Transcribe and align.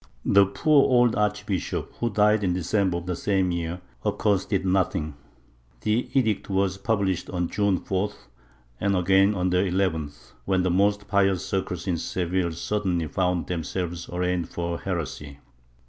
^ 0.27 0.33
The 0.33 0.47
poor 0.47 0.81
old 0.85 1.15
archbishop, 1.15 1.93
who 1.97 2.09
died 2.09 2.43
in 2.43 2.55
December 2.55 2.97
of 2.97 3.05
the 3.05 3.15
same 3.15 3.51
year, 3.51 3.81
of 4.01 4.17
course 4.17 4.45
did 4.45 4.65
nothing. 4.65 5.13
The 5.81 6.09
edict 6.17 6.49
was 6.49 6.79
published 6.79 7.29
on 7.29 7.49
June 7.49 7.79
4th 7.81 8.25
and 8.79 8.95
again 8.95 9.35
on 9.35 9.51
the 9.51 9.57
11th, 9.57 10.31
when 10.45 10.63
the 10.63 10.71
most 10.71 11.07
pious 11.07 11.45
circles 11.45 11.85
in 11.85 11.99
Seville 11.99 12.53
suddenly 12.53 13.05
found 13.05 13.45
themselves 13.45 14.09
arraigned 14.09 14.49
for 14.49 14.79
heresy. 14.79 15.37